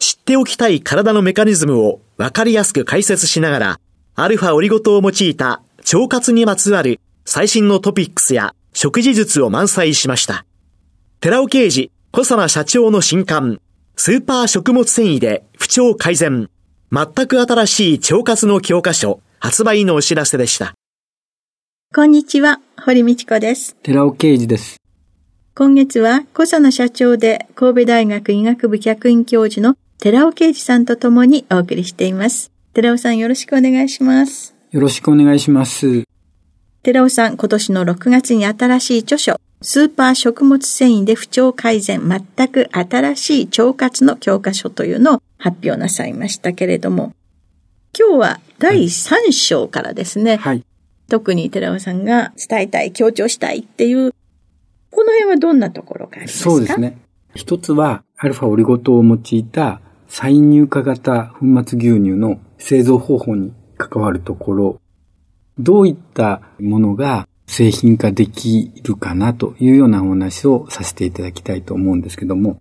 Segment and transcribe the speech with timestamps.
[0.00, 3.80] 知っておきたい体のメカニズムを分かりやすく解説しながら、
[4.14, 10.46] アルファオリゴ糖を用いた腸活にまつわる最新のトピックスや食事術を満載しました。
[11.20, 13.60] 寺尾刑事、小佐奈社長の新刊、
[13.94, 16.48] スーパー食物繊維で不調改善。
[16.90, 20.72] 全く新しい腸活の教科書発売のお知らせでした。
[21.94, 23.76] こんにちは、堀道子です。
[23.82, 24.78] 寺尾啓二です。
[25.54, 32.50] 今月は小佐野社長で神戸大学医学部客員教授の寺尾啓二さんと共にお送りしています。
[32.72, 34.54] 寺尾さんよろしくお願いします。
[34.70, 36.04] よろしくお願いします。
[36.82, 47.12] 寺尾さん、今年の6月に新しい著書、スーパー食物繊維で不調改善、全く新しい腸活の教科書というのを発表なさいましたけれども、
[47.94, 50.64] 今日は第3章からですね、はい、
[51.10, 54.14] 特に寺尾さんが伝えたい、強調したいっていう、
[54.90, 56.50] この辺はどんなところがありますか？
[56.52, 56.96] そうですね。
[57.34, 59.82] 一つは、アルファオリゴ糖を用いた
[60.12, 64.80] 再乳化型粉末牛乳の製造方法に関わるところ、
[65.56, 72.60] どういったものが製品化できるかなというようなお話をさせていただきたいと思うんですけども、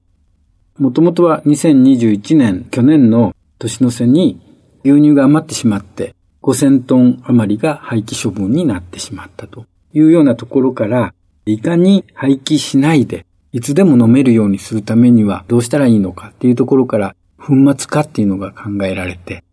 [0.77, 4.39] もともとは2021年、去年の年の瀬に
[4.85, 6.13] 牛乳が余ってしまって
[6.43, 11.15] 5000トン余りが廃棄処分になってしまったというようなところから、
[11.47, 19.43] いかに廃棄しないで、いつでも飲めるようにするためにはどうしたらいいのかっていうところから、粉末化っていうのが考えられて、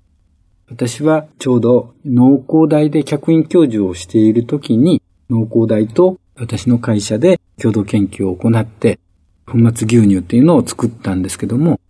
[0.68, 8.98] 私はちょうど農工大で客員教授をしている時に、農工大と私の会社で共同研究を行って、
[9.46, 11.80] 粉末牛乳っていうのを作ったんですけども、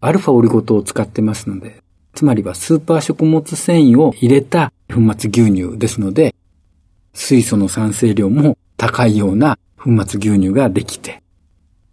[0.00, 1.82] アルファオリゴ糖を使ってますので、
[2.14, 6.34] つまりはスーパー食物繊維を入れた粉末牛乳ですので、
[7.14, 11.22] 水素の酸性量も高いような粉末牛乳ができて、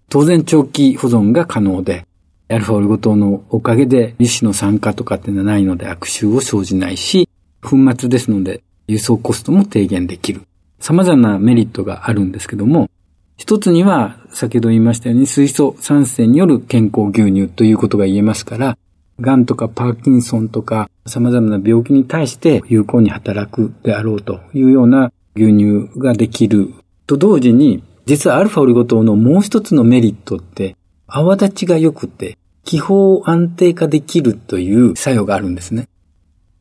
[0.09, 2.06] 当然長期保存が可能で、
[2.49, 7.27] アルファオリゴ糖のおかげで油脂の酸化とかっていうのはないので悪臭を生じないし、
[7.61, 10.41] 粉末ですので輸送コストも低減できる。
[10.79, 12.89] 様々なメリットがあるんですけども、
[13.35, 18.77] 一つには、先ほど言いましたように水素酸性による健康牛乳ということが言えますから、
[19.19, 26.73] 癌とかパーキンソンとか様々な病気に対して有効に働くであろうというような牛乳ができる
[27.07, 30.75] と同時に、実はアルファオリゴ糖のもう一つのメリットって、
[31.07, 35.87] 泡立ちが良くて、気泡を安定化できるという作用があるんですね。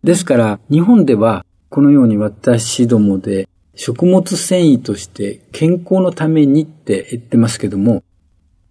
[0.05, 8.05] ですから、日本ではこのように私どもで食物繊維として健康のためにって言ってますけども、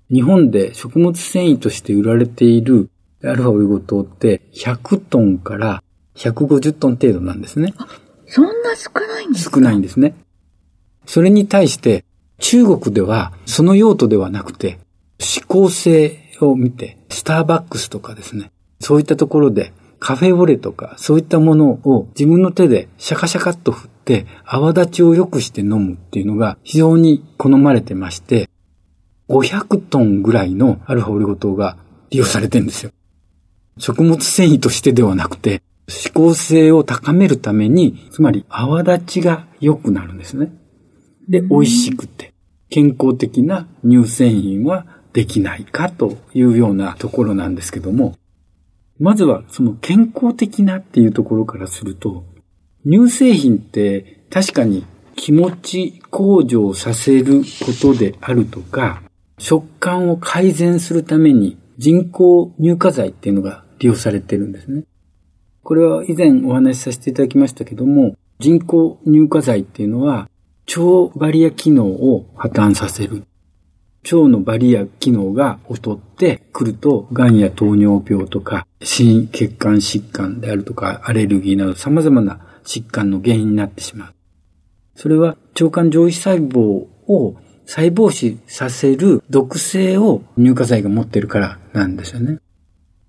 [0.09, 2.89] 日本で食物繊維として売られている
[3.23, 5.83] アルファオリゴ糖って100トンから
[6.15, 7.73] 150トン程度なんですね。
[8.27, 9.57] そんな少ないんですか？
[9.57, 10.15] 少ないんですね。
[11.05, 12.05] それに対して
[12.39, 14.79] 中国ではその用途ではなくて
[15.19, 28.49] 指向性を見てスターバックスとかですね、そういったところでカフェオレとかそういったものを自分の手でシャカシャカっと振って泡立ちを良くして飲むっていうのが非常に好まれてまして、
[29.29, 31.77] 500トンぐらいのアルファオリゴ糖が
[32.11, 32.91] 利用されてるんですよ。
[33.77, 40.53] 食物繊維としてではなくて、指向性を高めるために、つまり泡立ちが良くなるんですね。
[41.27, 42.33] で、美味しくて、
[42.69, 44.85] 健康的な乳製品は
[45.15, 48.17] できないかというようなところなんですけども、
[48.99, 52.25] まずはその健康的なっていうところからすると、
[52.85, 54.85] 乳製品って確かに
[55.15, 59.03] 気持ち向上させることであるとか、
[59.37, 64.83] 食感を改善するために人工乳化剤っていうのが利用されてるんですね。
[65.63, 70.29] これは以前お話しさせていただきましたけども、人工乳化剤っていうのは
[70.67, 73.23] 腸バリア機能を破綻させる。
[74.05, 84.13] 腸のバリア機能が劣ってくると、癌や糖尿病とか、心血管疾患であるとか、アレルギーなど様々な疾患の原因になってしまう。
[84.95, 87.35] それは腸管上皮細胞を
[87.65, 92.39] 細胞死させる毒性を乳化剤が持ってるからなんですよね。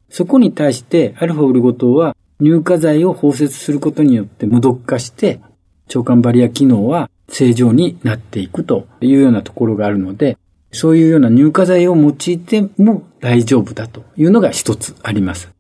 [0.09, 5.41] そこに対してアルファオリゴ糖は乳化剤を包摂することによって無毒化して
[5.89, 10.39] 腸管バリア機能は正常になっていくというようなところがあるので、
[10.73, 15.51] そういうような乳化剤を用いても大丈夫だというのが一つあります。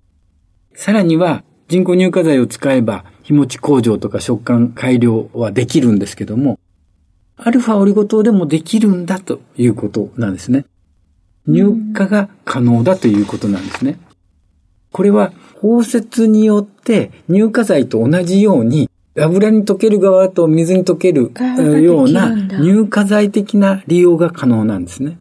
[0.74, 6.58] さらには人工乳化剤を使えば日持ち向上とか食感改良はできるんですけども、
[7.36, 10.64] アルファオリゴ糖でもできるんだということなんですね。
[11.46, 13.98] 乳化が可能だということなんですね。
[14.92, 21.32] これは包摂によって乳化剤と同じように油に溶ける側と水に溶ける
[21.82, 25.18] ような乳化剤的な利用が可能なんですね。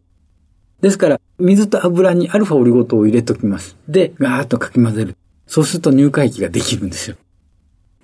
[0.80, 3.76] ですから、水と油にアルファオリゴ糖を入れときます。
[3.88, 5.16] で、ガーッとかき混ぜる。
[5.46, 7.16] そうすると乳化液ができるんですよ。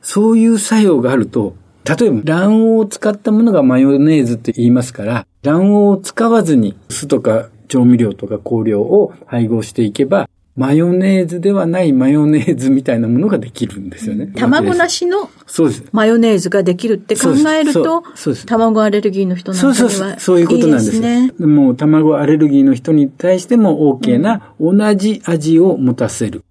[0.01, 1.55] そういう作用があると、
[1.85, 14.27] 例えば卵黄を使ったものがマヨネーズって言いますから、卵黄を使わずに酢とか調味料とか香料を配合していけば、マヨネーズではないマヨネーズみたいなものができるんですよね。
[14.37, 15.31] 卵なしの
[15.93, 18.03] マヨネーズができるって考えると、
[18.47, 21.33] 卵アレルギーの人なんかにはそうそうそういうことなんですね。
[21.39, 26.45] もう卵アレルギーの人に対しても OK な同じ味を持たせる。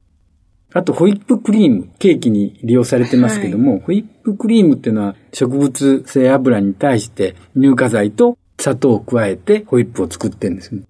[0.74, 10.84] あと、ホイップクリーム、ケーキに利用されてますけども、はい、ホイップクリームっていうのは植物性油に対して乳化剤と砂糖を加えてホイップを作ってるんですね。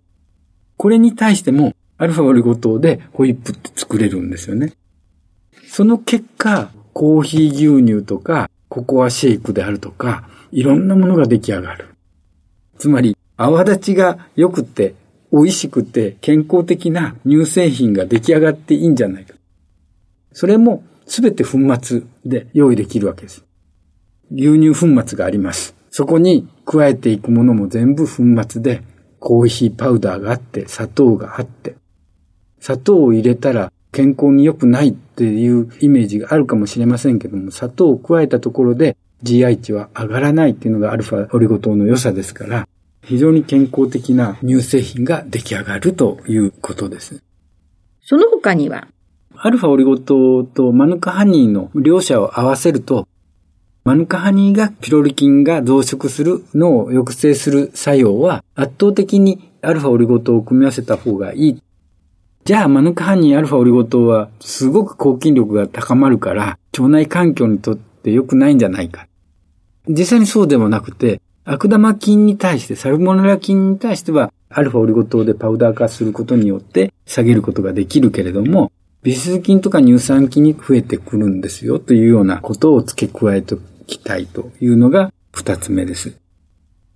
[0.77, 4.73] これに対しても、アルファオリゴ糖でホイップって作れるんですよね。
[5.67, 11.89] その結果、コーヒー牛乳とか、ココアシェイクであるとか、いろんなものが出来上がる。
[12.79, 14.95] つまり、泡立ちが良くて、
[15.31, 19.35] 美味しくて、健康的な乳製品が出来上がっていいんじゃないか。
[20.33, 23.45] それもすべて粉末で用意できるわけです。
[24.31, 25.75] 牛乳粉末があります。
[25.91, 28.81] そこに加えていくものも全部粉末で、
[29.19, 31.75] コーヒーパウダーがあって、砂糖があって、
[32.61, 42.67] 砂糖を入れたら健康に良くないっていうイメージがあるかもしれませんけども、砂糖を加えたところで GI 値は上がらないっていうのがアルファオリゴ糖の良さですから、
[43.03, 47.21] 非常に健康的な乳製品が出来上がるということです。
[48.03, 48.87] その他には？
[49.35, 53.07] アルファオリゴ糖とマヌカハニーの両者を合わせると、
[53.83, 61.61] マヌカハニーがピロリ菌が増殖するのを抑制する作用は圧倒的にアルファオリゴ糖を組み合わせた方がいい。
[62.43, 69.07] じゃあマヌカハニーアルファオリゴ糖はすごく抗菌力が高まるから腸内環境にとって良くないんじゃないか。
[69.87, 78.71] 実際にそうでもなくて、悪玉菌に対して、サルモネラ菌に対しては、アルファオリゴ糖でパウダー化することによって下げることができるけれども、
[79.03, 86.20] ビス菌とか乳酸菌に増えてくるんですよというようなことを付け加えておきたいというのが二つ目です。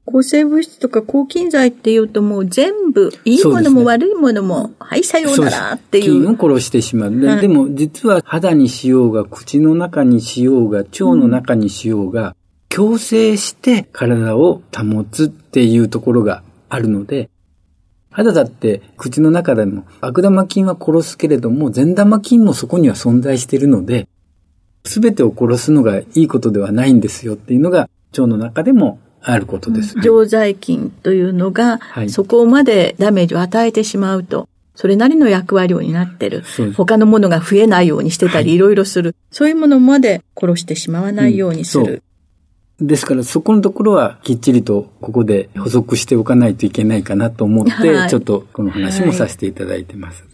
[0.06, 6.04] 抗生物質とか抗菌剤っていうともう全部、いいものも悪いものも、はい、さようならっていう。
[6.04, 7.20] 菌を殺してしまう。
[7.20, 12.36] ででも実は肌にしようが、口の中にしようが、腸の中にしようが、
[12.70, 17.30] 強制して体を保つっていうところがあるので、
[18.12, 24.08] 肌だって口の中でも悪玉菌は殺すけれども善玉菌もそこには存在しているので、
[24.86, 29.96] すべてを殺すのがいいことではないんですよっていうのが腸の中でもあることです。
[30.02, 36.44] 常在菌というのが、はい、そこまでダメージを与えてしまうと、それなりの役割になってる。
[36.76, 39.16] 他のものが増えないようにしてたり、はい、いろいろする。
[39.32, 42.04] そういうものまで殺してしまわないようにする。
[42.80, 50.24] ですからそこのところはきっちりとここで補足しておかないといけないかなと思って、はい、ちょっとこの話もさせていただいてます。
[50.24, 50.32] はい、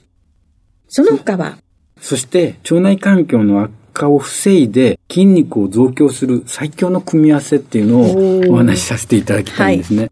[0.88, 1.58] その他は？
[2.00, 10.00] そして腸内環境の悪化を防いで筋肉を増強する最強の組み合わせっていうのをお話しさせていただきたいんですね。
[10.00, 10.12] はい、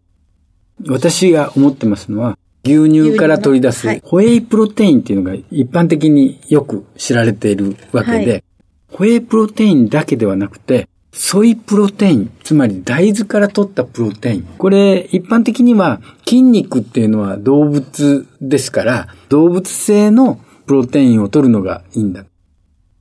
[0.88, 8.44] 私が思ってますのは牛乳から取り出すホエイプロテインっていうのが一般的によく知られているわけで、
[8.92, 14.42] ホエイプロテインだけではなくてソイプロテイン、つまり大豆から取ったプロテイン。
[14.58, 22.24] これ、一般的には筋肉っていうのは動物ですから、動物性のプロテインを取るのがいいんだ。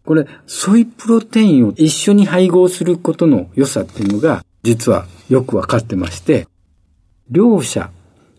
[0.10, 6.48] これ、ソイプロテインを一緒に配合することの良さっていうのが、実はよくわかってまして、
[7.30, 7.92] 両者、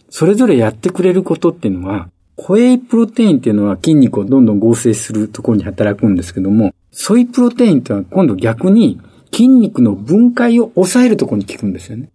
[0.09, 9.01] それぞれやってくれることっていうのは、ホエイプロテインっていうのは筋肉をどんどん合成するところに働くんですけども、ソイプロテインっていうのは今度逆に
[9.33, 12.11] 筋肉の分解を抑えるところに効くんですよね。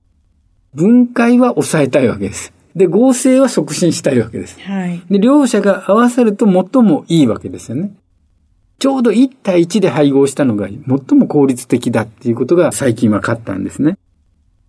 [0.74, 2.52] 分解は抑えたいわけです。
[2.76, 4.60] で、合成は促進したいわけです。
[4.60, 5.02] はい。
[5.10, 7.94] で、両者が合わさると最もいいわけですよね。
[8.80, 13.98] ちょうど1対1で配合したのが最も効率的だっていうことが最近分かったんですね。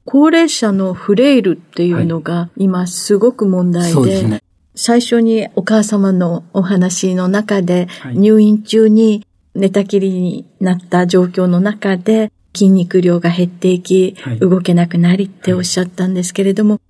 [0.05, 4.43] 高齢者のフレイルっていうのが今すごく問題で、そうですね。
[4.77, 16.81] 最初にお母様のお話の中で、はい入院中に寝たきりになった状況の中で筋肉量が減っていき、はい動けなくなりっておっしゃったんですけれども、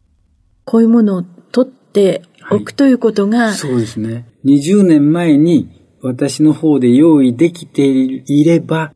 [0.65, 4.27] こういうものを取っておくということが、そうですね。
[4.45, 5.76] 20年前に
[6.07, 8.93] 私の方で用意できていればっ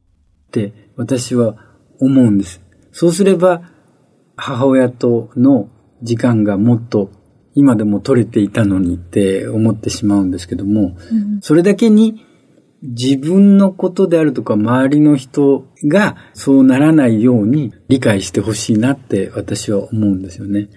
[0.53, 1.57] て私は
[2.01, 2.61] 思うんです。
[2.93, 3.63] そうすれば
[4.37, 5.69] 母親との
[6.03, 7.11] 時間がもっと
[7.55, 10.97] 今でも取れていたのにって思ってしまうんですけども、
[11.41, 12.25] それだけに
[12.83, 20.69] 自分のことであるとか周りの人がそうならないように理解してほしいなって私は思うんですよね。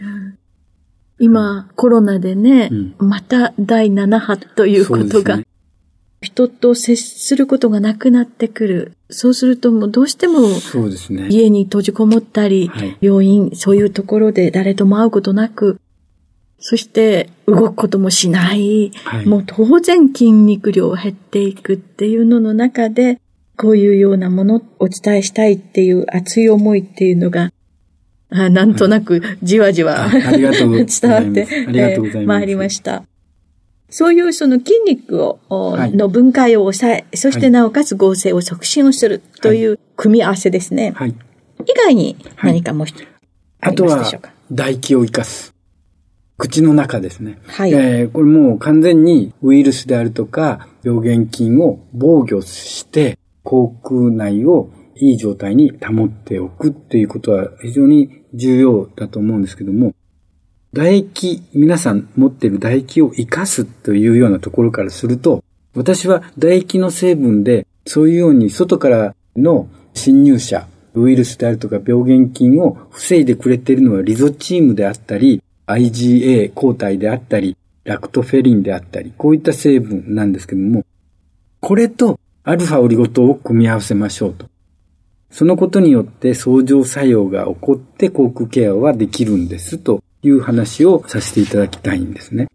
[1.19, 5.45] 今コロナでね、うんまた第7波ということが、ね
[6.23, 8.93] 人と接することがなくなってくる。
[9.09, 11.27] そうするともうどうしてもそうですね。
[11.29, 12.97] 家に閉じこもったり、はい。
[13.01, 15.79] 病院、そういうところで誰とも会うことなく、
[16.59, 19.25] そして動くこともしない、はい。
[19.27, 23.19] もう当然筋肉量減っていくっていうのの中で、
[23.57, 27.51] こういうようなものをお伝えしたいっていう熱い思いっていうのが、
[28.29, 32.17] あなんとなくじわじわ、あありがとうござい伝わって、ありがとうございます。
[32.17, 33.03] えー参りました。
[33.93, 40.93] そういうその筋肉を、おはいの分解を抑え、そしてなおかつ合成を促進をするという組み合わせですね。
[40.95, 41.09] はい。
[41.11, 41.15] 以
[41.77, 43.01] 外に何かもう一つ
[43.61, 45.53] ありあとは唾液を生かす。
[46.37, 47.37] 口の中ですね。
[47.45, 59.93] はいえーこれもう完全にウイルスであるとか、病原菌を防御して、口腔内をいい状態に保っておくっていうことは非常に重要だと思うんですけども、
[60.73, 65.43] 唾液、皆さん持っている唾液を生かすというようなところからすると、
[65.75, 80.85] 私は唾液の成分で、そういうように外からの侵入者、ウイルスであるとか病原菌を防いでくれているのはリゾチームであったり、IgA 抗体であったり、ラクトフェリンであったり、こういった成分なんですけども、
[81.59, 84.47] これとアルファオリゴ糖を組み合わせましょうと。
[85.29, 92.47] そのことによって相乗作用が起こって口腔ケアはできるんですという話をさせていただきたいんですね。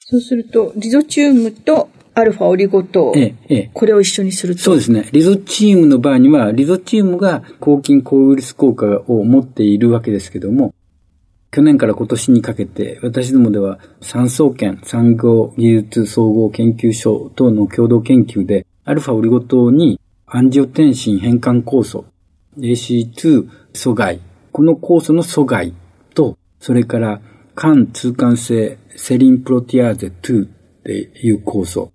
[0.00, 3.70] そうすると、リゾチウムとアルファオリゴ糖、ええ、ええ。
[3.72, 4.62] これを一緒にすると？
[4.62, 5.08] そうですね。
[5.12, 10.74] リゾチウムの場合には、リゾチウムが抗菌抗ウイルス効果を持っているわけですけども、
[11.52, 22.04] 去年から今年にかけて、私どもでは産総研産業技術総合研究所等の共同研究で、アルファオリゴ糖にアンジオテンシン変換酵素、
[22.58, 24.20] AC2 阻害、
[24.52, 25.79] この酵素の阻害と、
[26.60, 27.20] それから
[27.56, 30.48] 肝通管性セリンプロティアーゼ2っ
[30.84, 31.92] ていう酵素、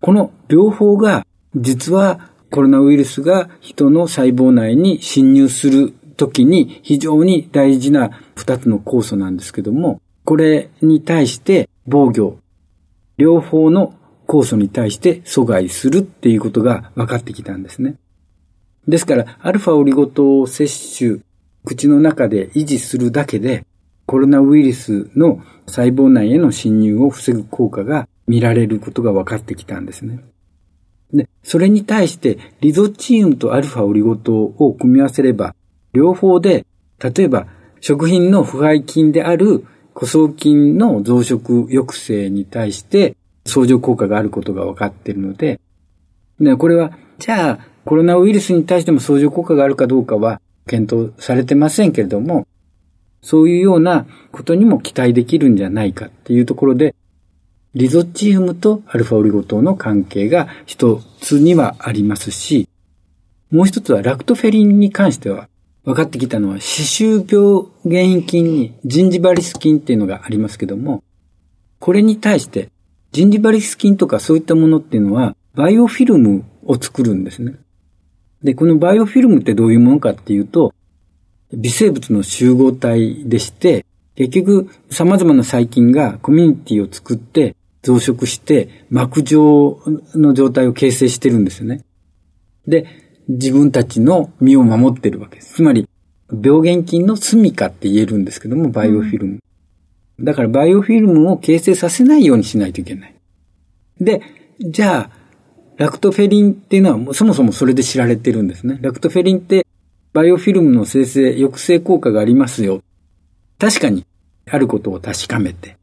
[0.00, 12.38] この両方が実はコロナウイルスが人の細胞内に侵入するときに非常に大事な二つの酵素なんですけども、これに対して防御、
[13.16, 13.94] 両方の
[14.26, 17.96] 酵素に対して阻害するっていうことが分かってきたんですね。
[18.88, 21.22] ですから、アルファオリゴ糖を摂取、
[21.64, 23.64] 口の中で維持するだけで、
[24.12, 30.22] コロナウイルスの細胞内への侵入を防ぐ効果が見られることが分かってきたんですね。
[31.14, 35.54] で、それに対して、リゾチウムとアルファオリゴ糖を組み合わせれば、
[35.94, 36.66] 両方で、
[37.02, 37.46] 例えば、
[37.80, 39.64] 食品の腐敗菌である
[39.94, 43.16] 古草菌の増殖抑制に対して、
[43.46, 45.58] 相乗効果があることが分かっているので、
[46.38, 52.46] で、これは、じゃあ、コロナウイルスに対しても相乗効果があるかどうかは検討されてませんけれども、
[53.22, 56.94] そういうようなことにも期待できるんじゃないかっていうところで、
[57.74, 62.68] リゾチウムとアルファオリゴ糖の関係が一つにはありますし、
[63.50, 65.48] もう一つはラクトフェリンに関しては
[65.84, 71.02] 分かってきたのは、歯周病原因菌にジンジバリス菌っていうのがありますけども、
[71.78, 72.70] これに対して、
[73.12, 77.54] ジンジバリス菌とかそういったものっていうのは、バイオフィルムを作るんですね。
[78.42, 80.72] で、このバイオフィルムってどういうものかっていうと、
[81.52, 89.80] 微生物の集合体でして、結局様々な細菌がコミュニティを作って増殖して膜状
[90.14, 91.84] の状態を形成してるんですよね。
[92.66, 92.86] で、
[93.28, 95.54] 自分たちの身を守ってるわけです。
[95.54, 95.88] つまり、
[96.30, 99.38] 病原菌の住処って言えるんですけども、バイオフィルム。
[100.20, 103.14] だからバイオフィルムを形成させないようにしないといけない。
[104.00, 104.22] で、
[104.60, 105.22] じゃあ、
[105.76, 108.78] ラクトフェリンっていうのはそもそもそれで知られてるんですね。
[108.82, 109.66] ラクトフェリンって
[110.12, 112.82] バイオフィルムの生成、抑制効果がありますよ。
[113.58, 114.04] 確かに、
[114.50, 115.78] あることを確かめて、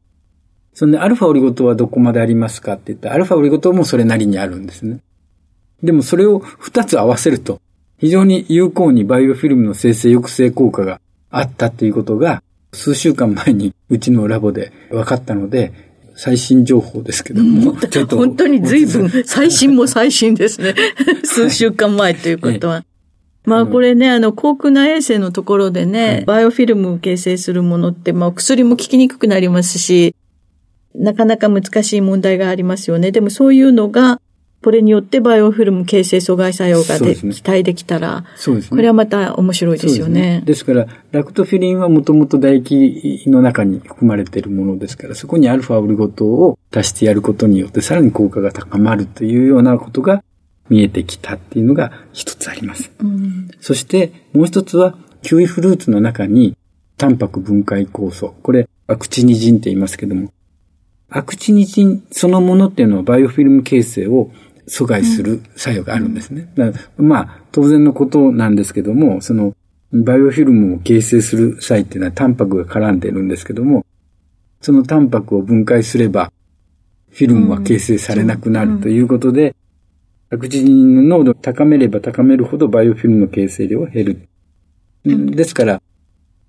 [0.72, 5.00] そんで、アルファオリゴ糖はどこまでありますかって言ったら、アルファオリゴ糖もそれなりにあるんですね。
[5.82, 7.60] でもそれを二つ合わせると、
[7.98, 15.72] 非常に有効にバイオフィルムの生成抑制効果があったということが、数週間前にうちのラボで分かったので、
[16.14, 17.76] 最新情報ですけども。
[17.76, 20.74] ちょっと本当に随分、最新も最新ですね。
[21.24, 22.84] 数週間前ということは。
[23.44, 30.14] まあこれね、あの、航空内衛生のところでね、はい、バイオフィルムを形成するものって、まあ薬も効きにくくなりますし、
[30.94, 33.12] なかなか難しい問題がありますよね。
[33.12, 34.20] でもそういうのが、
[34.62, 38.70] これによってバイオフィルム形成阻害作用がで、ね、期待できたら、そうですね。
[38.70, 40.12] これはまた面白いですよね。
[40.12, 50.22] ですね、ですから、ラクトフィリンはもともと唾液の中に含まれているものですから、そこにアルファオリゴ糖を足してやることによってさらに効果が高まるというようなことが
[50.70, 52.90] 見えてきたっていうのが一つあります。
[53.00, 56.56] うん、そしてもう一つは、キウイフルーツの中に
[56.96, 60.32] タンパク分解酵素、これアクチニジンって言いますけども、
[61.10, 64.30] アクチニジンそのものっていうのはバイオフィルム形成を
[64.68, 66.50] 阻害する作用があるんですね。
[66.54, 69.54] だからまあ、当然のことなんですけども、その、
[69.92, 73.84] バイオフィルムを形成する際っていうのはタンパクが絡んでるんですけども、
[74.60, 76.32] そのタンパクを分解すれば、
[77.10, 79.56] フィルムは形成されなくなるということで、
[80.32, 84.28] アクチニンの濃度を高めれば高めるほどバイオフィルムの形成量は減る。
[85.04, 85.82] ですから、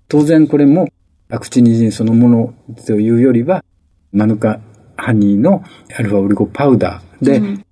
[0.08, 0.88] 当然これも
[1.28, 2.54] アクチニジンそのもの
[2.86, 3.64] というよりは、
[4.12, 4.60] マヌカ
[4.96, 5.64] ハニーの
[5.98, 7.64] アルファオリゴパウダーで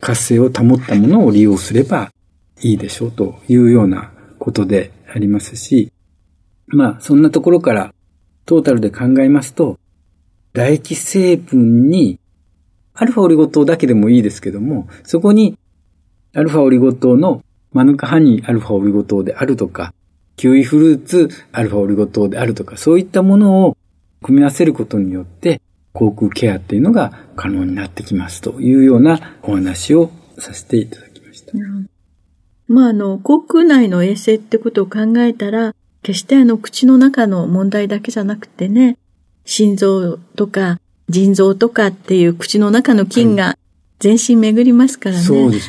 [0.00, 2.12] 活性を保ったものを利用すれば
[2.62, 5.92] いいでしょうというようなことでありますし、
[6.68, 7.92] まあそんなところから
[8.46, 9.78] トータルで考えますと、
[10.54, 12.20] 唾液成分に
[12.94, 15.57] アルファオリゴ糖だけでもいいですけども、そこに
[16.38, 17.42] アルファオリゴ糖の
[17.72, 19.92] マヌカハニーアルファオリゴ糖であるとか、
[20.36, 23.76] キウイフルーツアルファオリゴ糖であるとか、そういったものを
[24.22, 25.60] 組み合わせることによって、
[25.92, 31.58] 航空ケアっていうのが可能になってきますというようなお話をさせていただきました。
[31.58, 31.88] うん、
[32.68, 38.96] まあ、あの、航空内の衛生ってことを考えたら、決してあの、口の中の問題だけじゃなくてね、
[39.44, 43.58] 心臓とか腎臓とかっていう口の中の菌が
[43.98, 45.22] 全身巡りますからね。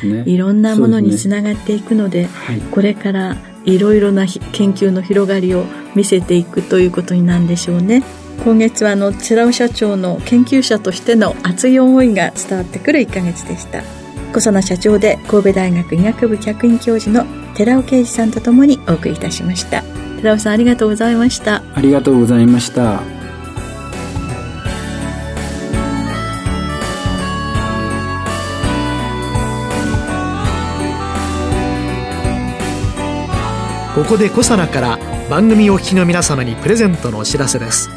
[0.06, 0.24] ね。
[0.26, 5.64] いろんなものにつながっていくので、でねはい、これからいろいろな研究の広がりを
[5.94, 8.02] 見せていくということになるんでしょうね。
[8.44, 13.82] 今月はあの寺尾社長の研究者としての熱い思いが伝わってくる1ヶ月でした
[14.30, 19.82] 小佐奈社長で神戸大学医学部客員教授の寺尾啓二さんとともにお送りいたしました
[20.16, 23.19] 寺尾さんありがとうございましたありがとうございました
[34.00, 37.90] ここで小佐奈から番組お聞きの皆様にプレゼントのお知らせです。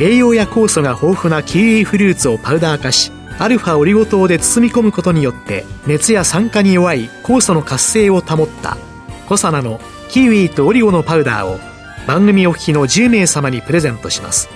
[0.00, 8.76] 栄養や酵素が豊富なキウイフルーツをパウダー化しアルファオリゴ糖で包み込むことによって熱や酸化に弱い酵素の活性を保った
[9.28, 11.60] コサナのキウイとオリゴのパウダーを
[12.08, 14.48] 番組お聞きの10名様にプレゼントします。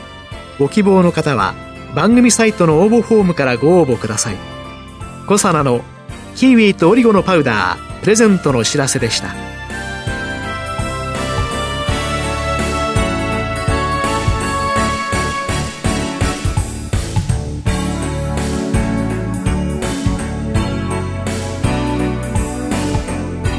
[0.58, 1.54] ご希望の方は
[1.94, 4.36] 番組サイトの応募フォームからご応募ください。
[5.28, 5.82] コサナの
[6.34, 9.53] キウイとオリゴのパウダープレゼントのお知らせでした。